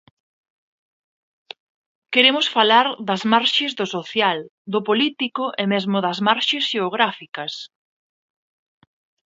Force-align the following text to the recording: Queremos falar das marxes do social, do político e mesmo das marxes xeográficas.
Queremos 2.13 2.45
falar 2.55 2.87
das 3.07 3.21
marxes 3.33 3.71
do 3.79 3.85
social, 3.95 4.39
do 4.73 4.79
político 4.89 5.43
e 5.61 5.63
mesmo 5.73 5.97
das 6.05 6.17
marxes 6.27 6.63
xeográficas. 6.71 7.53